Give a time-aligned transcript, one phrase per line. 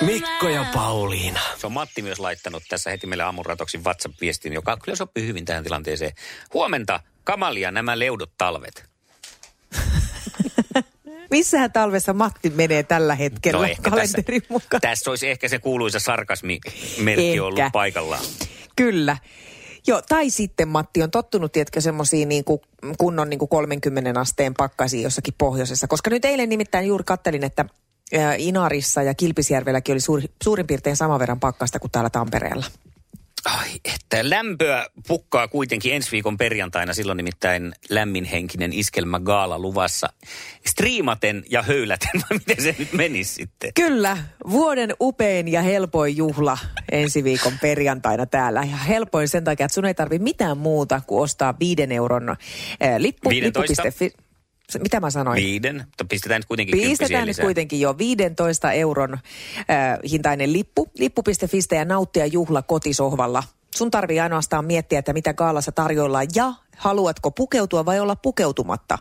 [0.00, 1.40] Mikko ja Pauliina.
[1.58, 5.64] Se on Matti myös laittanut tässä heti meille aamuratoksin WhatsApp-viestin, joka kyllä sopii hyvin tähän
[5.64, 6.12] tilanteeseen.
[6.54, 8.84] Huomenta, kamalia nämä leudot talvet.
[11.30, 14.80] Missähän talvessa Matti menee tällä hetkellä No kalenterin tässä, mukaan?
[14.80, 17.44] tässä olisi ehkä se kuuluisa sarkasmimerkki Ehkä.
[17.44, 18.24] ollut paikallaan.
[18.76, 19.16] Kyllä.
[19.86, 22.44] Joo, tai sitten Matti on tottunut, tiedätkö, semmoisiin niin
[22.98, 25.86] kunnon niin kuin 30 asteen pakkasiin jossakin pohjoisessa.
[25.88, 27.64] Koska nyt eilen nimittäin juuri kattelin, että
[28.38, 32.66] Inarissa ja Kilpisjärvelläkin oli suuri, suurin piirtein saman verran pakkasta kuin täällä Tampereella.
[33.44, 40.12] Ai, että lämpöä pukkaa kuitenkin ensi viikon perjantaina, silloin nimittäin lämminhenkinen iskelmä gaala luvassa.
[40.66, 43.74] Striimaten ja höyläten, vai miten se nyt menisi sitten?
[43.74, 44.18] Kyllä,
[44.50, 46.58] vuoden upein ja helpoin juhla
[46.92, 48.60] ensi viikon perjantaina täällä.
[48.70, 52.36] Ja helpoin sen takia, että sun ei tarvi mitään muuta kuin ostaa viiden euron
[52.98, 53.30] lippu.
[53.30, 53.82] 15?
[53.82, 54.12] lippu.fi.
[54.78, 55.36] Mitä mä sanoin?
[55.36, 60.90] Viiden, mutta pistetään nyt kuitenkin Pistetään nyt kuitenkin jo 15 euron äh, hintainen lippu.
[60.98, 63.42] Lippu.fistä ja nauttia juhla kotisohvalla.
[63.74, 68.98] Sun tarvii ainoastaan miettiä, että mitä gaalassa tarjoillaan ja haluatko pukeutua vai olla pukeutumatta.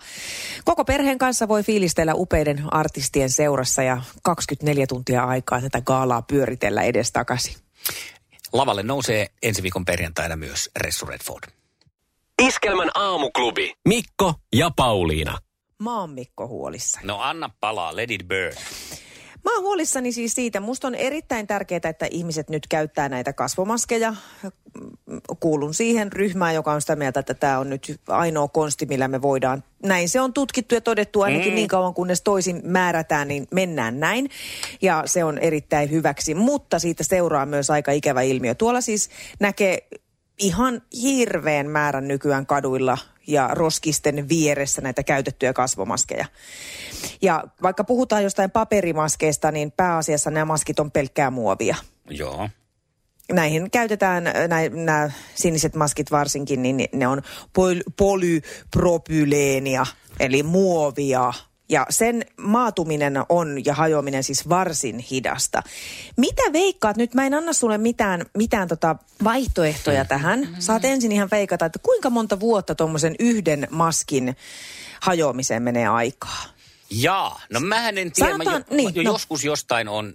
[0.66, 6.82] Koko perheen kanssa voi fiilistellä upeiden artistien seurassa ja 24 tuntia aikaa tätä gaalaa pyöritellä
[6.82, 7.56] edestakaisin.
[8.54, 11.44] Lavalle nousee ensi viikon perjantaina myös Ressu Redford.
[12.42, 13.74] Iskelmän aamuklubi.
[13.88, 15.38] Mikko ja Pauliina.
[15.84, 17.00] Mä oon Mikko huolissa.
[17.04, 18.54] No anna palaa, let it burn.
[19.44, 20.60] Mä oon huolissani siis siitä.
[20.60, 24.16] Musta on erittäin tärkeää, että ihmiset nyt käyttää näitä kasvomaskeja.
[25.40, 29.22] Kuulun siihen ryhmään, joka on sitä mieltä, että tämä on nyt ainoa konsti, millä me
[29.22, 29.64] voidaan.
[29.84, 31.56] Näin se on tutkittu ja todettu ainakin mm.
[31.56, 34.30] niin kauan, kunnes toisin määrätään, niin mennään näin.
[34.82, 36.34] Ja se on erittäin hyväksi.
[36.34, 38.56] Mutta siitä seuraa myös aika ikävä ilmiö.
[38.56, 39.10] Tuolla siis
[39.40, 39.88] näkee
[40.40, 42.98] ihan hirveän määrän nykyään kaduilla
[43.30, 46.26] ja roskisten vieressä näitä käytettyjä kasvomaskeja.
[47.22, 51.76] Ja vaikka puhutaan jostain paperimaskeista, niin pääasiassa nämä maskit on pelkkää muovia.
[52.10, 52.50] Joo.
[53.32, 57.22] Näihin käytetään nämä siniset maskit varsinkin, niin ne on
[57.54, 59.86] poly- polypropyleenia,
[60.20, 61.34] eli muovia.
[61.70, 65.64] Ja sen maatuminen on ja hajoaminen siis varsin hidasta.
[66.18, 66.98] Mitä veikkaat?
[66.98, 70.56] Nyt mä en anna sulle mitään, mitään tota vaihtoehtoja tähän.
[70.60, 74.38] Saat ensin ihan veikata, että kuinka monta vuotta tuommoisen yhden maskin
[75.02, 76.44] hajoamiseen menee aikaa.
[76.90, 78.38] Jaa, no mähän en tiedä.
[78.38, 79.12] Mä jo, Sanotaan- niin, jo no.
[79.12, 80.14] joskus jostain on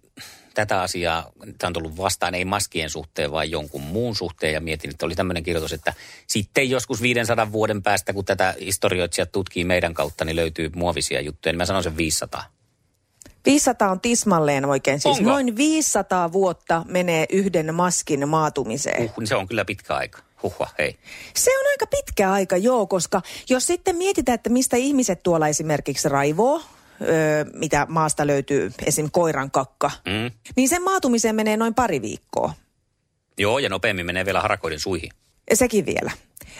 [0.55, 4.53] tätä asiaa, tämä on tullut vastaan, ei maskien suhteen, vaan jonkun muun suhteen.
[4.53, 5.95] Ja mietin, että oli tämmöinen kirjoitus, että
[6.27, 11.53] sitten joskus 500 vuoden päästä, kun tätä historioitsijat tutkii meidän kautta, niin löytyy muovisia juttuja.
[11.53, 12.45] Niin mä sanon sen 500.
[13.47, 15.01] 500 on tismalleen oikein.
[15.01, 15.31] Siis Onko?
[15.31, 19.03] noin 500 vuotta menee yhden maskin maatumiseen.
[19.03, 20.19] Huh, niin se on kyllä pitkä aika.
[20.43, 20.99] Huhua, hei.
[21.37, 26.09] Se on aika pitkä aika, joo, koska jos sitten mietitään, että mistä ihmiset tuolla esimerkiksi
[26.09, 26.63] raivoo,
[27.03, 29.09] öö, mitä maasta löytyy, esim.
[29.13, 30.31] koiran kakka, Mm.
[30.57, 32.55] niin sen maatumiseen menee noin pari viikkoa.
[33.39, 35.11] Joo, ja nopeammin menee vielä harakoiden suihin.
[35.51, 36.11] Ja sekin vielä.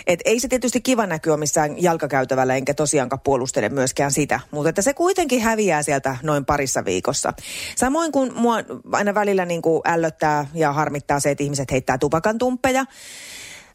[0.07, 4.41] Et ei se tietysti kiva näkyä missään jalkakäytävällä, enkä tosiaankaan puolustele myöskään sitä.
[4.51, 7.33] Mutta että se kuitenkin häviää sieltä noin parissa viikossa.
[7.77, 8.57] Samoin kuin mua
[8.93, 12.85] aina välillä niin kuin ällöttää ja harmittaa se, että ihmiset heittää tupakan tumppeja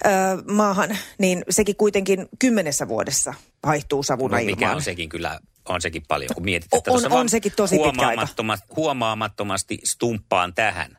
[0.05, 0.11] öö,
[0.51, 3.33] maahan, niin sekin kuitenkin kymmenessä vuodessa
[3.65, 4.75] vaihtuu savuna No, mikä ilmaan.
[4.75, 5.39] on sekin kyllä,
[5.73, 6.29] on sekin paljon.
[6.33, 8.27] Kun mietit, On- että on vaan sekin tosi pitkä aika.
[8.75, 10.97] Huomaamattomasti stumppaan tähän.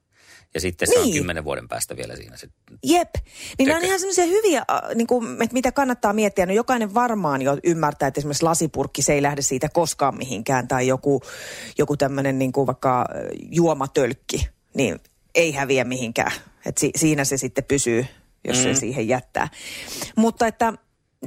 [0.55, 1.15] Ja sitten se on Niin.
[1.15, 2.37] kymmenen vuoden päästä vielä siinä.
[2.37, 2.49] Se,
[2.85, 3.09] Jep.
[3.59, 6.47] Niin nämä on ihan sellaisia hyviä, äh, niin kuin, että mitä kannattaa miettiä.
[6.47, 10.69] No jokainen varmaan jo ymmärtää, että esimerkiksi lasipurkki, se ei lähde siitä koskaan mihinkään.
[10.69, 11.23] Tai joku,
[11.79, 13.07] joku tämmöinen niin kuin vaikka äh,
[13.51, 15.01] juomatölkki, niin
[15.35, 16.33] ei häviä mihinkään.
[16.67, 18.07] Et si, siinä se sitten pysyy,
[18.45, 18.63] jos mm.
[18.63, 19.49] se siihen jättää.
[20.17, 20.73] Mutta että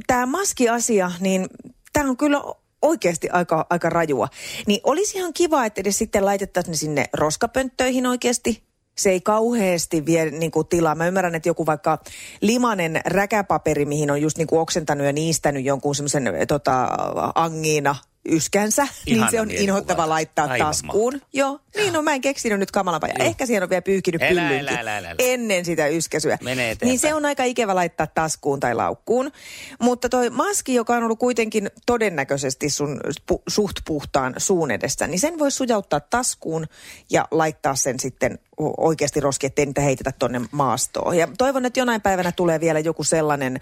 [0.07, 1.47] tämä maskiasia, niin
[1.93, 2.41] tämä on kyllä
[2.83, 4.27] oikeasti aika, aika rajua.
[4.67, 8.63] Niin olisi ihan kiva, että edes sitten laitettaisiin ne sinne roskapönttöihin oikeasti.
[8.97, 10.95] Se ei kauheasti vie niin kuin, tilaa.
[10.95, 11.99] Mä ymmärrän, että joku vaikka
[12.41, 16.87] limanen räkäpaperi, mihin on just niin kuin, oksentanut ja niistänyt jonkun semmoisen tota,
[17.35, 17.95] angiina
[18.25, 21.21] yskänsä, niin Ihana se on inhottava laittaa Aivan taskuun.
[21.33, 23.09] Joo, Niin, no mä en keksinyt nyt kamalampaa.
[23.19, 25.15] Ja ehkä siihen on vielä pyyhkinyt Elä, pyllynkin elä, elä, elä, elä.
[25.19, 26.37] ennen sitä yskäsyä.
[26.85, 29.31] Niin se on aika ikävä laittaa taskuun tai laukkuun.
[29.79, 35.19] Mutta toi maski, joka on ollut kuitenkin todennäköisesti sun pu- suht puhtaan suun edessä, niin
[35.19, 36.67] sen voi sujauttaa taskuun
[37.09, 38.39] ja laittaa sen sitten
[38.77, 41.17] oikeasti roski, ettei niitä heitetä tonne maastoon.
[41.17, 43.59] Ja toivon, että jonain päivänä tulee vielä joku sellainen,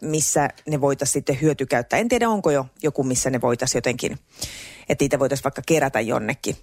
[0.00, 1.98] missä ne voitaisiin sitten hyötykäyttää.
[1.98, 4.18] En tiedä, onko jo joku, missä ne voitaisiin jotenkin,
[4.88, 6.56] että niitä voitaisiin vaikka kerätä jonnekin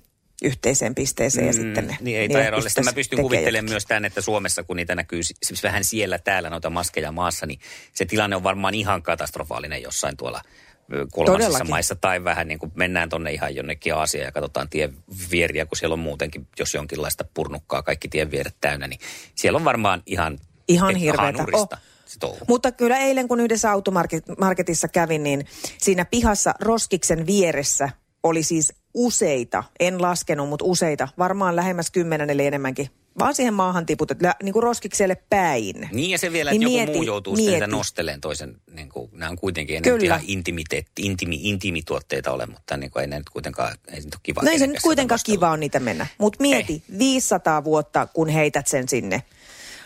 [0.44, 1.98] yhteiseen pisteeseen ja sitten ne...
[2.02, 2.70] Niin ei olla.
[2.70, 3.74] Sitten mä pystyn kuvittelemaan jotakin.
[3.74, 7.46] myös tämän, että Suomessa, kun niitä näkyy si- siis vähän siellä täällä noita maskeja maassa,
[7.46, 7.60] niin
[7.94, 10.42] se tilanne on varmaan ihan katastrofaalinen jossain tuolla
[10.90, 11.70] kolmansissa Todellakin.
[11.70, 14.94] maissa tai vähän niin kuin mennään tonne ihan jonnekin Aasiaan ja katsotaan tien
[15.32, 19.00] vieriä, kun siellä on muutenkin, jos jonkinlaista purnukkaa kaikki tien vieret täynnä, niin
[19.36, 21.78] siellä on varmaan ihan, Ihan hanurista
[22.24, 22.38] Oh.
[22.48, 25.46] Mutta kyllä eilen, kun yhdessä automarketissa kävin, niin
[25.78, 27.90] siinä pihassa roskiksen vieressä
[28.24, 32.90] oli siis useita, en laskenut, mutta useita, varmaan lähemmäs kymmenen eli enemmänkin,
[33.20, 35.90] vaan siihen maahan tiputettu, lä- niin kuin roskikselle päin.
[35.92, 37.68] Niin ja se vielä, että Niin joku mieti- muu joutuu mieti.
[37.68, 40.06] nosteleen toisen, niin kuin, nämä on kuitenkin ei Kyllä.
[40.06, 44.14] ihan intimiteetti, intimi, intimituotteita ole, mutta niin kuin, ei ne nyt kuitenkaan, ei se nyt
[44.14, 44.42] ole kiva.
[44.42, 45.38] No ei se nyt sitä kuitenkaan nostella.
[45.38, 46.08] kiva on niitä mennä.
[46.18, 49.24] Mutta mieti, 500 vuotta, kun heität sen sinne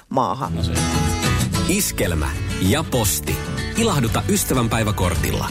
[0.10, 0.56] maahan.
[0.56, 0.62] No
[1.70, 2.30] Iskelmä
[2.62, 3.36] ja posti.
[3.78, 5.50] Ilahduta ystävänpäiväkortilla.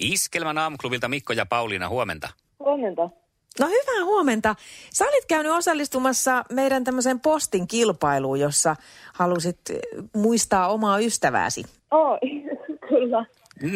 [0.00, 2.28] Iskelmän aamuklubilta Mikko ja Pauliina, huomenta.
[2.58, 3.10] Huomenta.
[3.60, 4.54] No hyvää huomenta.
[4.92, 8.76] Sä olit käynyt osallistumassa meidän tämmöiseen postin kilpailuun, jossa
[9.14, 9.78] halusit eh,
[10.16, 11.64] muistaa omaa ystävääsi.
[11.90, 12.18] Oi,
[12.88, 13.24] kyllä.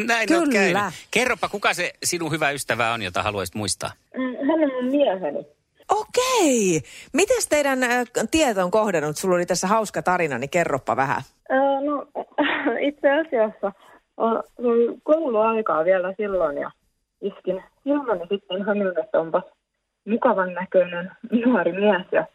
[0.07, 0.41] Näin Kyllä.
[0.41, 0.95] oot käynyt.
[1.11, 3.91] Kerropa, kuka se sinun hyvä ystävä on, jota haluaisit muistaa?
[4.17, 5.47] Mm, Hän on mun mieheni.
[5.89, 6.83] Okei.
[7.13, 9.17] Miten teidän äh, tieto on kohdannut?
[9.17, 11.23] Sulla oli tässä hauska tarina, niin kerropa vähän.
[11.51, 11.57] Öö,
[11.91, 12.07] no,
[12.89, 13.73] itse asiassa on,
[14.17, 16.71] oli kouluaikaa vielä silloin ja
[17.21, 19.45] iskin silmäni sitten hänelle, että onpas
[20.09, 21.13] mukavan näköinen
[21.47, 22.07] nuori mies.
[22.13, 22.27] Ja,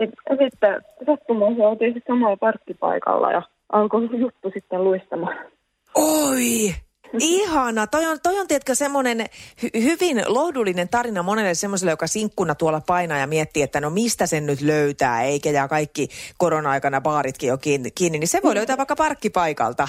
[0.00, 3.42] ja sitten sattumoisin oltiin sitten samalla parkkipaikalla ja
[3.72, 5.36] alkoi juttu sitten luistamaan.
[5.94, 6.74] Oi!
[7.18, 7.86] Ihana.
[7.86, 9.20] Toi on, toi on tiedätkö, semmoinen
[9.62, 14.26] hy- hyvin lohdullinen tarina monelle semmoiselle, joka sinkkuna tuolla painaa ja miettii, että no mistä
[14.26, 16.08] sen nyt löytää, eikä ja kaikki
[16.38, 19.88] korona-aikana baaritkin jo kiinni, kiinni, niin se voi löytää vaikka parkkipaikalta.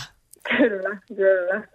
[0.49, 1.67] Kyllä, kyllä.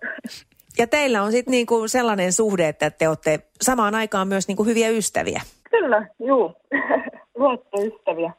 [0.79, 4.89] Ja teillä on sitten niinku sellainen suhde, että te olette samaan aikaan myös niinku hyviä
[4.89, 5.43] ystäviä.
[5.71, 6.55] Kyllä, juu.
[7.39, 8.33] Luottoystäviä.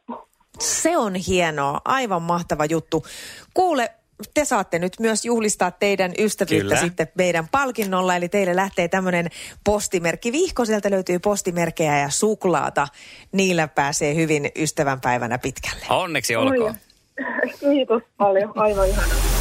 [0.59, 3.06] Se on hienoa, aivan mahtava juttu.
[3.53, 3.89] Kuule,
[4.33, 6.81] te saatte nyt myös juhlistaa teidän ystävyyttä Kyllä.
[6.81, 8.15] sitten meidän palkinnolla.
[8.15, 9.27] Eli teille lähtee tämmöinen
[9.63, 10.31] postimerkki.
[10.31, 12.88] Vihkoselta löytyy postimerkkejä ja suklaata.
[13.31, 15.85] Niillä pääsee hyvin ystävänpäivänä pitkälle.
[15.89, 16.75] Onneksi olkoon.
[17.59, 19.36] Kiitos paljon, aivan ihanaa.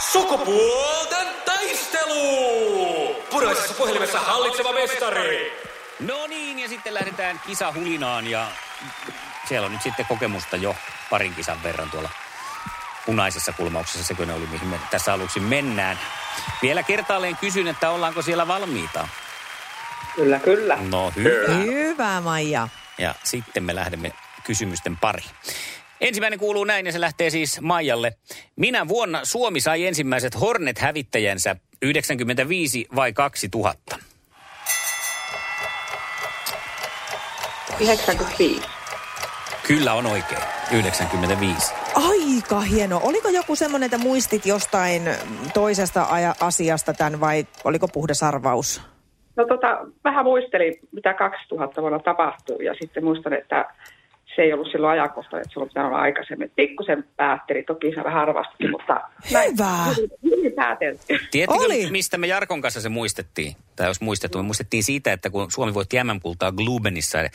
[0.00, 3.14] Sukupuolten taistelu!
[3.30, 5.52] Puraisessa puhelimessa hallitseva mestari.
[6.00, 8.46] No niin, ja sitten lähdetään kisahulinaan ja
[9.48, 10.76] siellä on nyt sitten kokemusta jo
[11.10, 12.10] parin kisan verran tuolla
[13.06, 15.98] punaisessa kulmauksessa, sekö ne oli, mihin me tässä aluksi mennään.
[16.62, 19.08] Vielä kertaalleen kysyn, että ollaanko siellä valmiita?
[20.14, 20.78] Kyllä, kyllä.
[20.90, 21.54] No hyvä.
[21.54, 22.68] Hyvä, Maija.
[22.98, 24.12] Ja sitten me lähdemme
[24.44, 25.22] kysymysten pari.
[26.00, 28.12] Ensimmäinen kuuluu näin ja se lähtee siis Maijalle.
[28.56, 33.98] Minä vuonna Suomi sai ensimmäiset Hornet-hävittäjänsä 95 vai 2000?
[37.80, 38.62] 95.
[39.66, 40.40] Kyllä on oikein.
[40.72, 41.74] 95.
[41.94, 43.00] Aika hieno.
[43.04, 45.02] Oliko joku semmoinen, että muistit jostain
[45.54, 48.82] toisesta aja- asiasta tämän vai oliko puhdas arvaus?
[49.36, 53.64] No tota, vähän muistelin, mitä 2000 vuonna tapahtui ja sitten muistan, että
[54.40, 56.52] se ei ollut silloin ajankohtainen, että se pitänyt olla aikaisemmin.
[56.56, 59.76] Pikkusen päätteli, toki se vähän arvasti, mutta Hyvä.
[60.22, 61.20] hyvin, pääteltiin.
[61.30, 61.90] Tiedättekö, Oli.
[61.90, 63.56] mistä me Jarkon kanssa se muistettiin?
[63.76, 67.28] Tai jos muistettu, me muistettiin siitä, että kun Suomi voitti MM-kultaa Glubenissa ja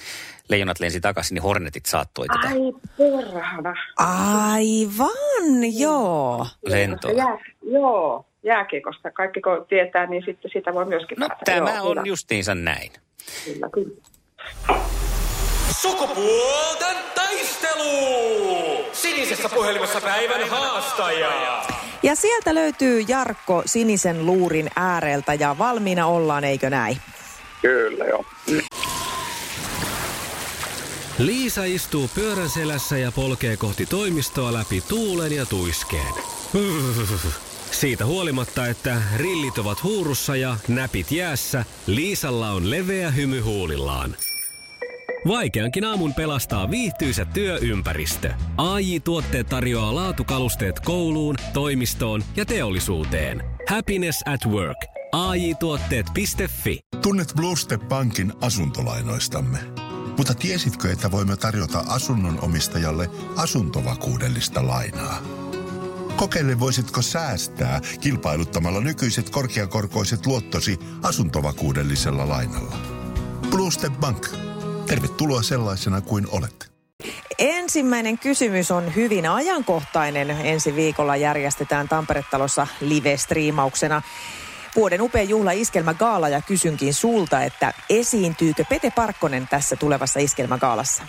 [0.50, 3.74] leijonat lensi takaisin, niin Hornetit saattoi tätä Ai perhana.
[3.97, 6.47] Aivan, joo.
[6.65, 7.12] lentoa.
[7.12, 7.38] Jää,
[7.71, 9.12] joo, jääkiekosta.
[9.12, 11.41] Kaikki kun tietää, niin sitten sitä voi myöskin No päätä.
[11.45, 12.01] tämä Joo, on hyvä.
[12.05, 12.91] justiinsa näin.
[13.45, 15.04] Kyllä, kyllä.
[15.86, 18.86] Sukupuolten taistelu!
[18.94, 21.63] Sinisessä puhelimessa päivän haastaja.
[22.04, 26.98] Ja sieltä löytyy Jarkko sinisen luurin ääreltä ja valmiina ollaan, eikö näin?
[27.62, 28.25] Kyllä, joo.
[31.18, 36.13] Liisa istuu pyörän selässä ja polkee kohti toimistoa läpi tuulen ja tuiskeen.
[37.72, 44.15] Siitä huolimatta, että rillit ovat huurussa ja näpit jäässä, Liisalla on leveä hymy huulillaan.
[45.27, 48.34] Vaikeankin aamun pelastaa viihtyisä työympäristö.
[48.58, 53.44] AI Tuotteet tarjoaa laatukalusteet kouluun, toimistoon ja teollisuuteen.
[53.70, 54.77] Happiness at work.
[55.12, 56.79] AJ-tuotteet.fi.
[57.01, 59.58] Tunnet Bluestep Bankin asuntolainoistamme.
[60.17, 65.22] Mutta tiesitkö, että voimme tarjota asunnon omistajalle asuntovakuudellista lainaa?
[66.15, 72.75] Kokeile voisitko säästää kilpailuttamalla nykyiset korkeakorkoiset luottosi asuntovakuudellisella lainalla.
[73.50, 74.27] Bluestep Bank.
[74.88, 76.72] Tervetuloa sellaisena kuin olet.
[77.39, 80.30] Ensimmäinen kysymys on hyvin ajankohtainen.
[80.30, 84.01] Ensi viikolla järjestetään Tampere-talossa live-striimauksena
[84.75, 91.04] vuoden upea juhla Iskelmägaala ja kysynkin sulta, että esiintyykö Pete Parkkonen tässä tulevassa Iskelmägaalassa?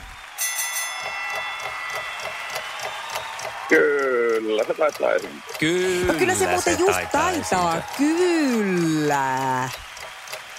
[3.68, 5.56] Kyllä, se taitaa esiintyä.
[5.59, 7.30] Kyllä, No kyllä se muuten just taitaa.
[7.30, 7.83] esiintyä.
[7.99, 9.68] Kyllä.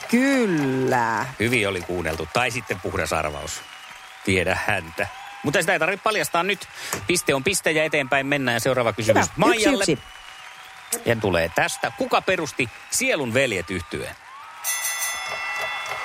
[0.09, 1.25] Kyllä.
[1.39, 2.27] Hyvin oli kuunneltu.
[2.33, 3.61] Tai sitten puhdas arvaus.
[4.25, 5.07] Tiedä häntä.
[5.43, 6.67] Mutta sitä ei tarvitse paljastaa nyt.
[7.07, 8.55] Piste on piste ja eteenpäin mennään.
[8.55, 9.33] Ja seuraava kysymys Hyvä.
[9.35, 9.83] Maijalle.
[9.83, 11.09] Yksi, yksi.
[11.09, 11.91] Ja tulee tästä.
[11.97, 14.15] Kuka perusti Sielun veljet yhtyeen?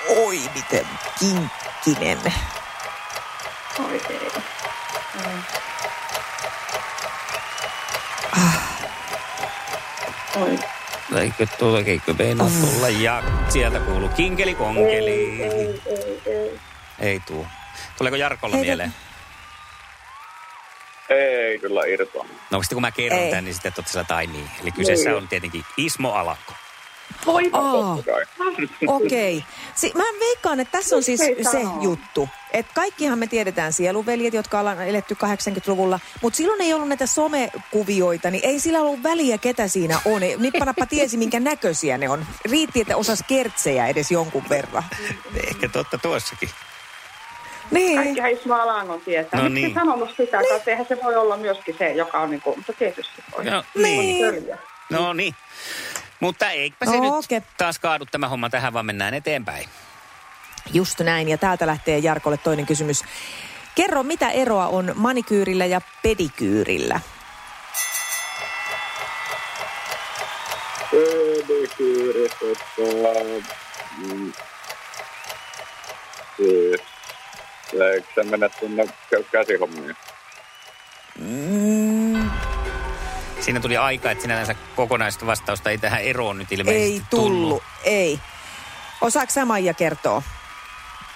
[0.09, 0.87] Oi, miten
[1.19, 2.19] kinkkinen.
[3.79, 4.33] Oi ei.
[10.37, 10.72] Oi.
[11.21, 12.89] Eikö tulla, eikö meinaa tulla?
[12.89, 15.43] Ja sieltä kuuluu kinkeli konkeli.
[15.43, 16.61] Ei, ei, ei.
[16.99, 17.47] Ei tuu.
[17.99, 18.95] Tuleeko Jarkolla Hei, mieleen?
[21.09, 22.27] Ei kyllä irtoa.
[22.51, 23.31] No sitten kun mä kerron Ei.
[23.31, 24.51] tämän, niin sitten totta sä tai niin.
[24.63, 25.17] Eli kyseessä Niin.
[25.17, 26.53] on tietenkin Ismo Alakko.
[27.27, 28.25] Voi Kai.
[28.87, 29.37] okei.
[29.37, 29.49] Okay.
[29.75, 32.29] Si- mä veikkaan, että tässä on siis se juttu.
[32.53, 38.31] Että kaikkihan me tiedetään sieluveljet, jotka ollaan eletty 80-luvulla, mutta silloin ei ollut näitä somekuvioita,
[38.31, 40.21] niin ei sillä ollut väliä, ketä siinä on.
[40.39, 42.27] Nippanappa tiesi, minkä näköisiä ne on.
[42.51, 44.85] Riitti, että osas kertsejä edes jonkun verran.
[45.49, 46.49] Ehkä totta tuossakin.
[47.71, 47.97] Niin.
[47.97, 49.43] Kaikkihan Ismo Alangon tietää.
[49.43, 49.75] No Miksi niin.
[49.75, 50.63] sanonut sitä, niin.
[50.67, 53.45] eihän se voi olla myöskin se, joka on niin kuin, mutta tietysti voi.
[53.45, 53.99] No Niin.
[53.99, 54.35] niin.
[54.35, 54.59] Pöljä.
[54.91, 55.35] No niin.
[56.23, 57.41] Mutta eipä se No, nyt okei.
[57.59, 59.69] taas kaadu tämä homma tähän, vaan mennään eteenpäin.
[60.73, 63.05] Just näin, ja täältä lähtee Jarkolle toinen kysymys.
[63.75, 67.01] Kerro, mitä eroa on manikyyrillä ja pedikyyrillä?
[70.91, 73.21] Pedikyyri, tota...
[73.99, 74.33] Mm,
[76.37, 76.81] siis...
[77.93, 79.97] Eikö se mene tuonne kä- käsihommiin?
[81.19, 81.82] Mm,
[83.43, 88.21] Siinä tuli aika, että sinänsä kokonaista vastausta ei tähän eroon nyt ilmeisesti ei tullut, ei.
[89.01, 90.23] Osaako sä Maija kertoa?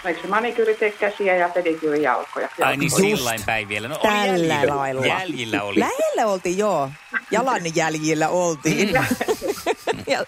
[0.04, 2.49] Eikö se manikyyri tee käsiä ja pedikyyri jalkoja?
[2.62, 2.97] Ai niin, Just.
[2.97, 3.88] sillain päin vielä.
[3.88, 4.76] No, oli Tällä jäljillä.
[4.76, 5.06] lailla.
[5.06, 5.80] Jäljillä oli.
[5.80, 6.90] Lähellä oltiin, joo.
[7.30, 8.88] Jalanjäljillä oltiin.
[10.06, 10.25] ja,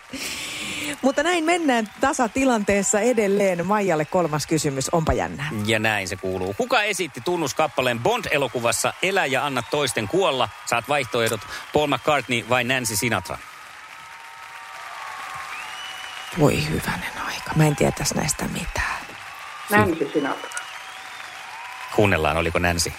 [1.02, 3.66] mutta näin mennään tasatilanteessa edelleen.
[3.66, 5.50] Maijalle kolmas kysymys, onpa jännää.
[5.66, 6.54] Ja näin se kuuluu.
[6.54, 10.49] Kuka esitti tunnuskappaleen Bond-elokuvassa Elä ja anna toisten kuolla?
[10.66, 11.40] Saat vaihtoehdot
[11.73, 13.38] Paul McCartney vai Nancy Sinatra?
[16.38, 19.07] Voi hyvänen aika, mä en tietäisi näistä mitään.
[19.71, 20.58] Nancy Sinatra.
[21.97, 22.92] Kuunnellaan, oliko Nancy?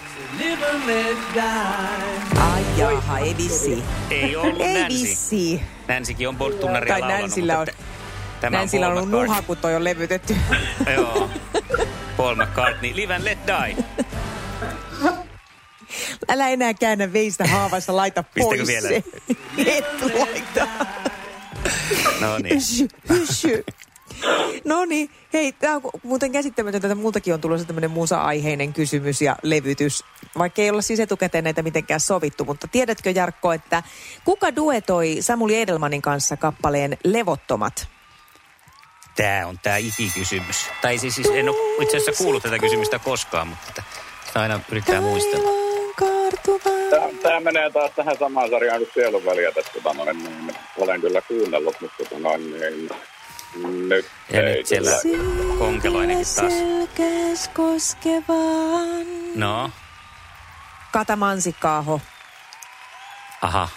[2.40, 3.84] Ai jaha, ei vissi.
[4.10, 4.94] Ei ollut Ei Nancy.
[5.04, 5.62] vissi.
[5.88, 7.76] Nancykin on Bond-tunnaria Tai laulanut, on,
[8.42, 10.36] tämä Nancyllä on Paul ollut nuha, kun toi on levytetty.
[10.96, 11.30] Joo.
[12.18, 13.84] Paul McCartney, Live and Let Die.
[16.30, 18.88] Älä enää käännä veistä haavassa, laita pois vielä?
[18.88, 19.04] se.
[19.66, 20.68] Et laita.
[22.22, 22.56] No niin.
[23.10, 23.64] Hysy.
[24.66, 29.36] No niin, hei, tämä on muuten käsittämätöntä, että multakin on tulossa tämmöinen musa-aiheinen kysymys ja
[29.44, 30.04] levytys.
[30.38, 33.84] Vaikka ei olla siis etukäteen näitä mitenkään sovittu, mutta tiedätkö Jarkko, että
[34.26, 37.88] kuka duetoi Samuli Edelmanin kanssa kappaleen Levottomat?
[39.16, 40.66] Tämä on tämä ikikysymys.
[40.82, 43.84] Tai siis, siis en ole itse asiassa kuullut tätä kysymystä koskaan, mutta
[44.28, 45.50] sitä aina yrittää muistella.
[46.90, 51.76] Tää, tää menee taas tähän samaan sarjaan kuin sielunveljet, että tota noin, olen kyllä kuunnellut,
[51.82, 52.90] mutta tota noin, niin,
[53.56, 54.92] nyt Ja nyt siellä-.
[55.60, 56.54] Konkeloinenkin taas.
[56.54, 59.06] Selkäs koskevan.
[59.36, 59.72] No,
[60.92, 62.02] Kata Mansikkaaho.
[63.42, 63.70] aha.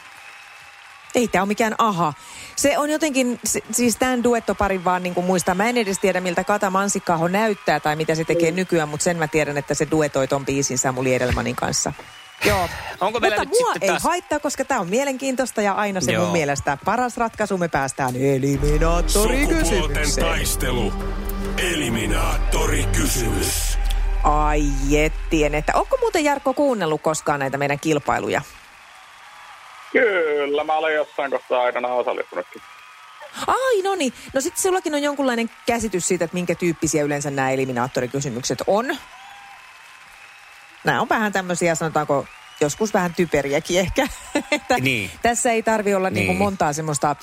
[1.14, 2.12] Ei tämä ole mikään aha.
[2.56, 3.40] Se on jotenkin,
[3.72, 5.54] siis tämän duettoparin vaan niin kuin muistaa.
[5.54, 9.16] Mä en edes tiedä, miltä Kata Mansikkaaho näyttää tai mitä se tekee nykyään, mutta sen
[9.16, 11.92] mä tiedän, että se duetoi ton biisin Samuli Edelmanin kanssa.
[12.46, 12.68] Joo.
[13.00, 14.02] Onko meillä Mutta nyt mua sitten ei taas...
[14.02, 16.22] haittaa, koska tämä on mielenkiintoista ja aina se Joo.
[16.24, 17.58] mun mielestä paras ratkaisu.
[17.58, 20.26] Me päästään Sukupuolten eliminaattorikysymykseen.
[20.26, 20.92] taistelu.
[21.58, 23.78] Eliminaattorikysymys.
[24.22, 28.42] Ai jettien, että onko muuten Jarkko kuunnellut koskaan näitä meidän kilpailuja?
[29.92, 32.62] Kyllä, mä olen jossain kohtaa aikana osallistunutkin.
[33.46, 34.12] Ai no niin.
[34.34, 38.96] No sitten sullakin on jonkunlainen käsitys siitä, että minkä tyyppisiä yleensä nämä eliminaattorikysymykset on.
[40.84, 42.26] Nämä on vähän tämmöisiä, sanotaanko,
[42.60, 44.08] joskus vähän typeriäkin ehkä.
[44.50, 45.10] Että Niin.
[45.22, 46.14] Tässä ei tarvi olla niin.
[46.14, 46.38] Niin Niin.
[46.38, 47.16] montaa semmoista äh,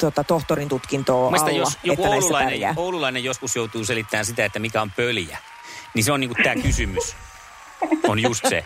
[0.00, 2.74] tota, tohtorin tutkintoa Mielestäni alla, jos joku oululainen, pärjää.
[2.76, 5.38] oululainen joskus joutuu selittämään sitä, että mikä on pöliä,
[5.94, 7.16] niin se on niinku tämä kysymys.
[8.08, 8.64] On just se.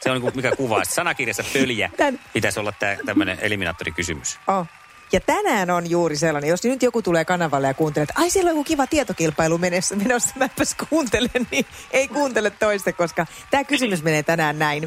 [0.00, 0.84] Se on niinku, mikä kuvaa.
[0.84, 4.38] Sanakirjassa pöliä Tän- pitäisi olla tämä tämmöinen eliminaattorikysymys.
[4.46, 4.66] Oh.
[5.14, 8.48] Ja tänään on juuri sellainen, jos nyt joku tulee kanavalle ja kuuntelee, että ai siellä
[8.48, 14.02] on joku kiva tietokilpailu menossa, menossa mäpäs kuuntelen, niin ei kuuntele toista, koska tämä kysymys
[14.02, 14.82] menee tänään näin.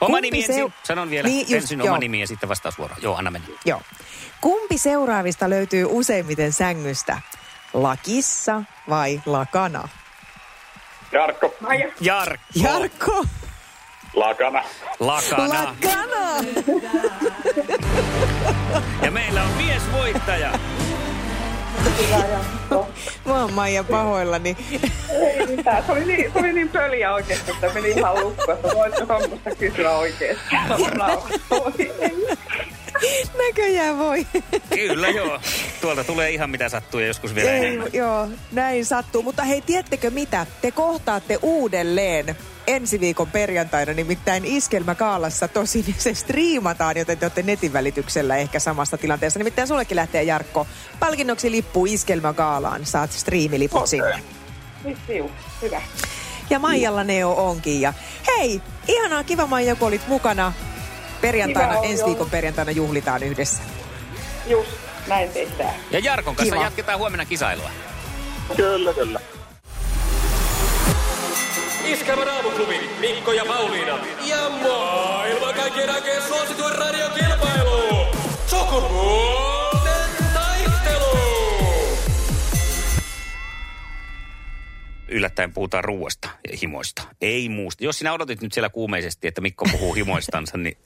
[0.00, 0.72] Oma Kumpi nimi seu- ensin.
[0.82, 1.88] Sanon vielä Niin, just, ensin joo.
[1.88, 2.94] oma nimi ja sitten vastausvuoro.
[3.02, 3.48] Joo, anna mennä.
[3.64, 3.82] Joo.
[4.40, 7.20] Kumpi seuraavista löytyy useimmiten sängystä?
[7.74, 9.88] Lakissa vai lakana?
[11.12, 12.46] Jarkko, Maija, Jarkko.
[12.54, 13.24] Jarkko!
[14.16, 14.62] Lakana.
[15.00, 15.64] Lakana.
[15.64, 16.44] Lakana!
[19.02, 20.58] Ja meillä on mies voittaja.
[23.24, 24.56] Mä oon Maija pahoillani.
[25.12, 25.84] ei mitään.
[25.86, 29.50] Se oli niin, se oli niin pöliä oikeasti, että meni ihan lukkoon, että voitko tuommoista
[29.58, 30.36] kysyä ei.
[33.38, 34.26] Näköjään voi.
[34.74, 35.40] Kyllä joo.
[35.80, 37.88] Tuolta tulee ihan mitä sattuu ja joskus vielä Ei, enemmän.
[37.92, 39.22] joo, näin sattuu.
[39.22, 40.46] Mutta hei, tiedättekö mitä?
[40.62, 45.48] Te kohtaatte uudelleen ensi viikon perjantaina, nimittäin Iskelmäkaalassa.
[45.48, 49.38] Tosin se striimataan, joten te olette netin välityksellä ehkä samassa tilanteessa.
[49.38, 50.66] Nimittäin sullekin lähtee Jarkko.
[51.00, 52.86] Palkinnoksi lippu Iskelmäkaalaan.
[52.86, 53.86] Saat striimiliput Okei.
[53.88, 54.22] sinne.
[54.84, 55.30] Vissiu,
[55.62, 55.82] hyvä.
[56.50, 57.80] Ja Maijalla Neo onkin.
[57.80, 57.92] Ja
[58.26, 60.52] hei, ihanaa kiva Maija, kun olit mukana.
[61.20, 63.62] Perjantaina, Kiva ensi viikon perjantaina juhlitaan yhdessä.
[64.46, 64.70] Just,
[65.06, 65.74] näin tehdään.
[65.90, 66.64] Ja Jarkon kanssa Kiva.
[66.64, 67.70] jatketaan huomenna kisailua.
[68.56, 69.20] Kyllä, kyllä.
[71.92, 73.98] Iskelmän aamuklubi, Mikko ja Pauliina.
[74.26, 78.06] Ja maailman kaikkien aikeen suosituen radiokilpailu.
[78.46, 79.45] Sukupuolten
[85.08, 87.02] yllättäen puhutaan ruoasta ja himoista.
[87.20, 87.84] Ei muusta.
[87.84, 90.76] Jos sinä odotit nyt siellä kuumeisesti, että Mikko puhuu himoistansa, niin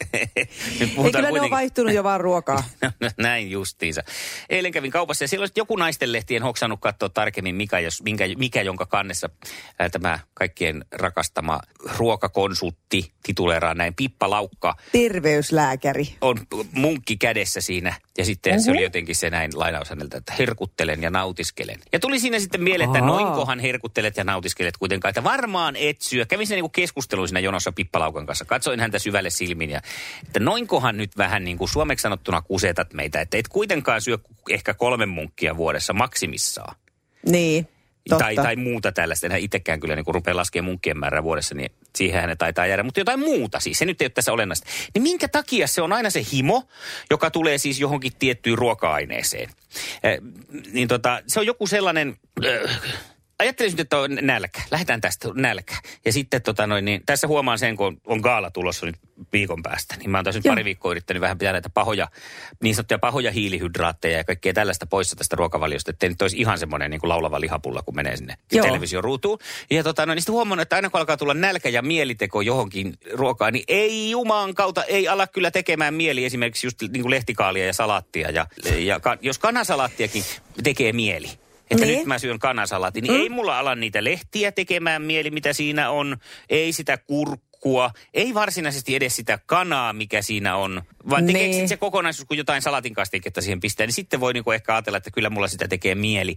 [0.80, 1.50] nyt Ei puhutaan kyllä ne on kuitenkin...
[1.50, 2.64] vaihtunut jo vaan ruokaa.
[3.16, 4.02] Näin justiinsa.
[4.50, 8.62] Eilen kävin kaupassa ja siellä olisi joku naistenlehtien hoksannut katsoa tarkemmin, mikä, jos, minkä, mikä
[8.62, 9.30] jonka kannessa
[9.78, 11.60] ää, tämä kaikkien rakastama
[11.98, 13.94] ruokakonsultti tituleeraa näin.
[13.94, 16.16] Pippa Laukka Terveyslääkäri.
[16.20, 16.36] on
[16.72, 17.94] munkki kädessä siinä.
[18.20, 18.64] Ja sitten uh-huh.
[18.64, 21.78] se oli jotenkin se näin lainaus häneltä, että herkuttelen ja nautiskelen.
[21.92, 25.10] Ja tuli siinä sitten mieleen, että noinkohan herkuttelet ja nautiskelet kuitenkaan.
[25.10, 26.26] Että varmaan et syö.
[26.26, 28.45] Kävin siinä niinku keskustelun siinä jonossa Pippalaukan kanssa.
[28.45, 29.80] Katsoin häntä syvälle silmin ja
[30.26, 33.21] että noinkohan nyt vähän niin kuin suomeksi sanottuna kusetat meitä.
[33.21, 34.18] Että et kuitenkaan syö
[34.50, 36.76] ehkä kolme munkkia vuodessa maksimissaan.
[37.26, 37.68] Niin,
[38.08, 39.26] Tai, tai muuta tällaista.
[39.26, 42.82] Enhän itsekään kyllä niin rupeaa laskemaan munkkien määrää vuodessa, niin siihen ne taitaa jäädä.
[42.82, 44.67] Mutta jotain muuta siis, se nyt ei ole tässä olennaista.
[44.95, 46.69] Niin minkä takia se on aina se himo,
[47.10, 49.50] joka tulee siis johonkin tiettyyn ruoka-aineeseen?
[50.02, 50.19] Eh,
[50.73, 52.17] niin tota, se on joku sellainen...
[52.47, 52.80] Äh,
[53.40, 54.62] Ajattelisin, nyt, että on nälkä.
[54.70, 55.74] Lähdetään tästä nälkä.
[56.04, 58.96] Ja sitten tota noin, niin tässä huomaan sen, kun on gaala tulossa nyt
[59.32, 59.96] viikon päästä.
[59.96, 62.08] Niin mä oon tässä nyt pari viikkoa yrittänyt vähän pitää näitä pahoja,
[62.62, 65.90] niin sanottuja pahoja hiilihydraatteja ja kaikkea tällaista poissa tästä ruokavaliosta.
[65.90, 68.66] Että nyt olisi ihan semmoinen niin kuin laulava lihapulla, kun menee sinne Joo.
[68.66, 69.38] televisioruutuun.
[69.70, 72.94] Ja tota, no, niin sitten huomannut, että aina kun alkaa tulla nälkä ja mieliteko johonkin
[73.12, 77.66] ruokaan, niin ei jumaan kautta, ei ala kyllä tekemään mieli esimerkiksi just niin kuin lehtikaalia
[77.66, 78.30] ja salaattia.
[78.30, 78.46] Ja,
[78.78, 80.24] ja ka, jos kanasalaattiakin
[80.62, 81.28] tekee mieli,
[81.71, 81.99] että Niin.
[81.99, 83.21] nyt mä syön kanasalaatin, niin mm.
[83.21, 86.17] ei mulla ala niitä lehtiä tekemään mieli, mitä siinä on.
[86.50, 90.83] Ei sitä kurkkua, ei varsinaisesti edes sitä kanaa, mikä siinä on.
[91.11, 91.61] Vaan tekeekö Niin.
[91.61, 94.97] sit se kokonaisuus, kun jotain salatin kastiketta siihen pistää, niin sitten voi niinku ehkä ajatella,
[94.99, 96.37] että kyllä mulla sitä tekee mieli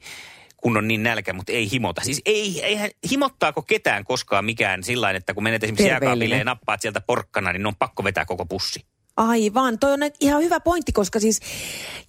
[0.64, 2.02] kun on niin nälkä, mutta ei himota.
[2.02, 6.82] Siis ei, eihän, himottaako ketään koskaan mikään sillä että kun menet esimerkiksi jääkaapille ja nappaat
[6.82, 8.86] sieltä porkkana, niin on pakko vetää koko pussi.
[9.18, 11.40] Aivan, toi on ihan hyvä pointti, koska siis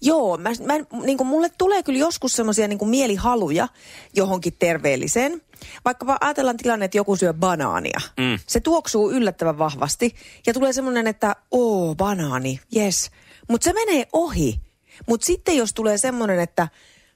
[0.01, 0.73] joo, mä, mä,
[1.05, 3.67] niin kuin mulle tulee kyllä joskus semmoisia niin mielihaluja
[4.15, 5.41] johonkin terveelliseen.
[5.85, 7.99] Vaikkapa ajatellaan tilanne, että joku syö banaania.
[8.17, 8.39] Mm.
[8.47, 10.15] Se tuoksuu yllättävän vahvasti
[10.47, 13.11] ja tulee semmoinen, että oo, banaani, yes.
[13.49, 14.59] Mutta se menee ohi.
[15.07, 16.67] Mutta sitten jos tulee semmoinen, että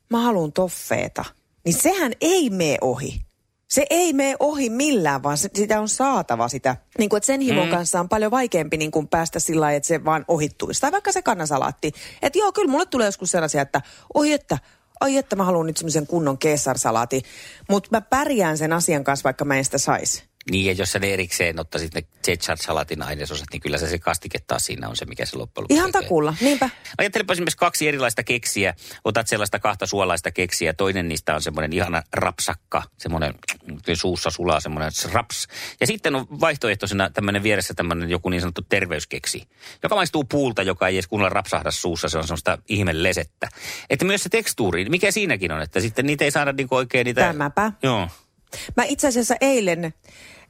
[0.10, 1.26] mä haluan toffeeta,
[1.66, 3.29] niin sehän ei mene ohi.
[3.70, 6.76] Se ei mene ohi millään, vaan se, sitä on saatava sitä.
[6.98, 7.72] Niin kuin, että sen himon mm.
[7.72, 10.82] kanssa on paljon vaikeampi niin kuin päästä sillä lailla, että se vaan ohittuisi.
[10.82, 11.92] Tai vaikka se kannasalaatti.
[12.22, 13.82] Että joo, kyllä mulle tulee joskus sellaisia, että
[14.14, 14.58] oi että,
[15.00, 17.22] ai että mä haluan nyt semmoisen kunnon keessarsalaati.
[17.70, 20.29] Mutta mä pärjään sen asian kanssa, vaikka mä en sitä saisi.
[20.52, 24.40] Niin, ja jos sä ne erikseen ottaisit ne Chechat-salatin ainesosat, niin kyllä se, se kastike
[24.48, 26.70] taas siinä on se, mikä se loppujen lopuksi Ihan takulla, niinpä.
[26.98, 28.74] Ajattelepa esimerkiksi kaksi erilaista keksiä.
[29.04, 30.74] Otat sellaista kahta suolaista keksiä.
[30.74, 33.34] Toinen niistä on semmoinen ihana rapsakka, semmoinen
[33.94, 35.48] suussa sulaa semmoinen raps.
[35.82, 39.48] Ja sitten on vaihtoehtoisena tämmöinen vieressä tämmöinen joku niin sanottu terveyskeksi,
[39.84, 42.10] joka maistuu puulta, joka ei edes kunnolla rapsahda suussa.
[42.10, 43.50] Se on semmoista ihmelesettä.
[43.90, 47.22] Että myös se tekstuuri, mikä siinäkin on, että sitten niitä ei saada niinku oikein niitä...
[47.22, 47.72] Tämäpä.
[47.84, 48.08] Joo.
[48.78, 49.94] Mä itse asiassa eilen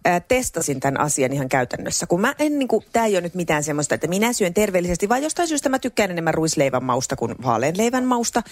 [0.06, 2.08] ää, testasin tämän asian ihan käytännössä.
[2.08, 5.24] Kun mä en niinku, tää ei ole nyt mitään semmoista, että minä syön terveellisesti, vaan
[5.24, 8.44] jostain syystä mä tykkään enemmän ruisleivän mausta kuin vaaleanleivän mausta.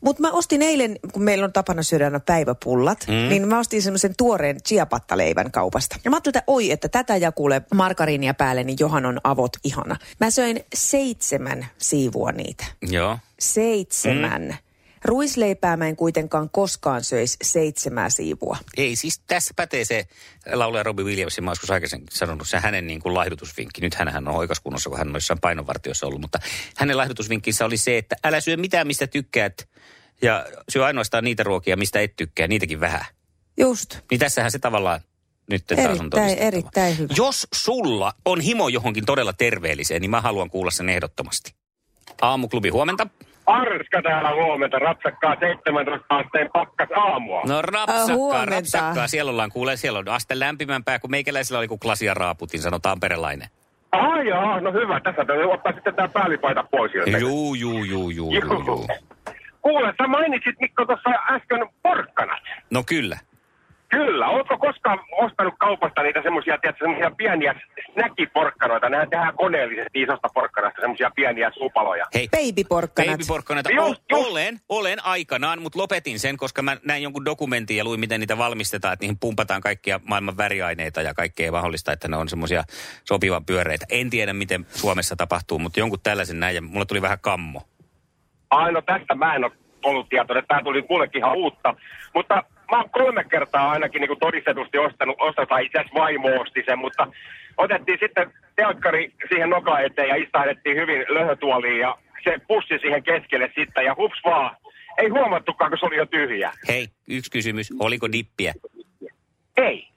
[0.00, 3.28] Mutta mä ostin eilen, kun meillä on tapana syödä aina päiväpullat, mm.
[3.28, 5.96] niin mä ostin semmoisen tuoreen chiapattaleivän kaupasta.
[6.04, 9.56] Ja mä ajattelin, että oi, että tätä ja kuule margariinia päälle, niin johan on avot
[9.64, 9.96] ihana.
[10.20, 12.64] Mä söin seitsemän siivua niitä.
[12.82, 13.18] Joo.
[13.38, 14.42] Seitsemän.
[14.42, 14.69] Mm.
[15.04, 18.56] Ruisleipää mä en kuitenkaan koskaan söisi seitsemää siivua.
[18.76, 20.06] Ei, siis tässä pätee se
[20.52, 23.80] laulaja Robbie Williams, mä joskus aikaisemmin sanonut, se hänen niin kuin laihdutusvinkki.
[23.80, 26.38] Nyt hän on oikaskunnossa, kun hän on jossain painonvartiossa ollut, mutta
[26.76, 29.68] hänen laihdutusvinkkinsä oli se, että älä syö mitään, mistä tykkäät,
[30.22, 33.04] ja syö ainoastaan niitä ruokia, mistä et tykkää, niitäkin vähän.
[33.56, 33.98] Just.
[34.10, 35.00] Niin tässähän se tavallaan
[35.50, 36.46] nyt taas on Erittäin, todistettava.
[36.46, 37.14] erittäin hyvä.
[37.16, 41.54] Jos sulla on himo johonkin todella terveelliseen, niin mä haluan kuulla sen ehdottomasti.
[42.20, 43.06] Aamuklubi, huomenta.
[43.50, 47.42] Arska täällä huomenta, rapsakkaa 17 asteen pakkas aamua.
[47.46, 48.54] No rapsakkaa, huomenta.
[48.54, 49.06] rapsakkaa.
[49.06, 53.48] Siellä ollaan, kuulee, siellä on aste lämpimämpää kuin meikäläisellä oli kuin klasia raaputin, sanoo tamperelainen.
[53.92, 56.94] Ah joo, no hyvä, tässä täytyy ottaa sitten tämä päällipaita pois.
[56.94, 58.86] joten- Juu, juu, juu, juu, juu, juu.
[59.62, 62.40] Kuule, sä mainitsit Mikko tuossa äsken porkkanat.
[62.70, 63.18] No kyllä.
[63.90, 67.54] Kyllä, ootko koskaan ostanut kaupasta niitä semmoisia, tiedätkö, semmoisia pieniä
[67.92, 68.88] snäkkiporkkanoita?
[68.88, 72.06] Nehän tehdään koneellisesti isosta porkkanasta, semmoisia pieniä suupaloja.
[72.14, 73.66] Hei, Babyporkkanat.
[73.76, 74.26] Just, just.
[74.30, 78.38] olen, olen aikanaan, mutta lopetin sen, koska mä näin jonkun dokumentin ja luin, miten niitä
[78.38, 82.62] valmistetaan, että niihin pumpataan kaikkia maailman väriaineita ja kaikkea mahdollista, että ne on semmoisia
[83.04, 83.86] sopivan pyöreitä.
[83.90, 87.62] En tiedä, miten Suomessa tapahtuu, mutta jonkun tällaisen näin ja mulla tuli vähän kammo.
[88.50, 89.52] Ai no tästä mä en ole
[89.84, 91.74] ollut tietoinen, tämä tuli kullekin ihan uutta.
[92.14, 96.28] Mutta mä oon kolme kertaa ainakin niin kuin todistetusti ostanut, ostanut tai itse asiassa vaimo
[96.40, 97.06] osti sen, mutta
[97.56, 103.52] otettiin sitten telkkari siihen noka eteen ja istahdettiin hyvin löhötuoliin ja se pussi siihen keskelle
[103.54, 104.56] sitten ja hups vaan.
[104.98, 106.52] Ei huomattukaan, kun se oli jo tyhjä.
[106.68, 107.72] Hei, yksi kysymys.
[107.80, 108.52] Oliko dippiä?
[109.56, 109.88] Ei.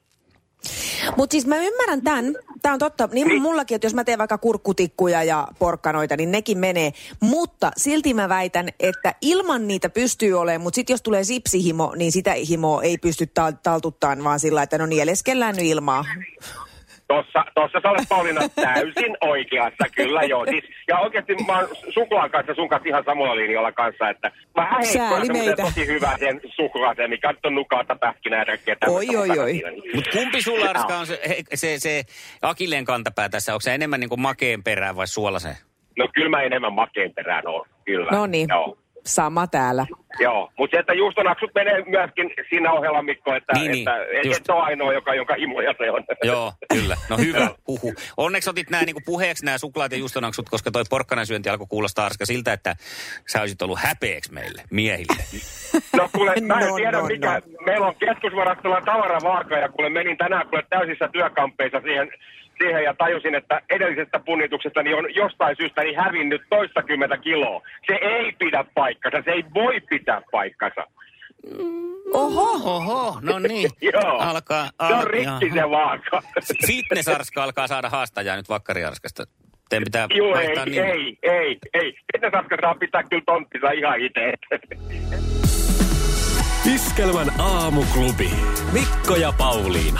[1.18, 2.36] Mutta siis mä ymmärrän tämän.
[2.62, 3.10] Tämä on totta.
[3.12, 6.94] Niin mullakin, että jos mä teen vaikka kurkkutikkuja ja porkkanoita, niin nekin menee.
[7.20, 12.12] Mutta silti mä väitän, että ilman niitä pystyy olemaan, mutta sitten jos tulee sipsihimo, niin
[12.12, 16.06] sitä himoa ei pysty ta- taltuttaan, vaan sillä, että no nieleskellään nyt ilmaa.
[17.08, 20.46] Tossa, tossa sä olet Pauliina täysin oikeassa, kyllä joo.
[20.46, 24.68] Siis, ja oikeasti mä oon suklaan kanssa sun kanssa ihan samalla linjalla kanssa, että mä
[24.84, 25.63] Sääli heikkoin meitä.
[25.63, 29.62] tosi hyvää sen suklaaseen, mikä nyt on nukaata pähkinää ja kaikkea Oi, oi, oi.
[29.96, 31.20] Mutta kumpi sulla, Arska, on se,
[31.54, 32.04] se, se
[32.42, 33.54] akilleen kantapää tässä?
[33.54, 35.56] Onko se enemmän niin kuin makeen perään vai suolasen?
[35.98, 38.12] No kyllä mä enemmän makeen perään oon, kyllä.
[38.12, 38.78] No niin, Joo.
[39.06, 39.86] Sama täällä.
[40.20, 44.26] Joo, mutta se, että juustonaksut menee myöskin siinä ohella, Mikko, että, Niin, niin, että et,
[44.26, 44.39] just.
[44.42, 46.04] et ole ainoa, joka, jonka imoja se on.
[46.24, 46.98] Joo, kyllä.
[47.10, 47.94] No hyvä, huhu.
[48.18, 52.26] Onneksi otit nämä niin puheeksi nämä suklaat ja justonaksut, koska toi porkkanasyönti alkoi kuulostaa Arska
[52.26, 52.76] siltä, että
[53.28, 55.24] sä olisit ollut häpeäksi meille, miehille.
[55.98, 57.34] No kuule, mä en No, tiedä no, mikä.
[57.34, 57.42] no.
[57.66, 62.10] Meillä on keskusvarastolla tavaravaaka ja kuule menin tänään kuule täysissä työkampeissa siihen,
[62.58, 67.62] siihen ja tajusin, että edellisestä punnituksesta niin on jostain syystä niin hävinnyt toistakymmentä kiloa.
[67.88, 70.88] Se ei pidä paikkansa, se ei voi pitää paikkansa.
[72.13, 73.70] Oho, Oho, no niin.
[73.94, 74.18] Joo.
[74.20, 76.22] Alkaa, Se on al- rikki se vaaka.
[76.68, 79.24] Fitness-Arska alkaa saada haastajaa nyt Vakkari-Arskasta.
[79.70, 80.80] Teidän pitää Joo, ei, nimi.
[80.80, 81.92] ei, ei, ei.
[82.13, 84.34] Sitten Saska saa pitää kyllä tonttinsa ihan itse.
[86.76, 88.30] Iskelmän aamuklubi.
[88.74, 90.00] Mikko ja Pauliina.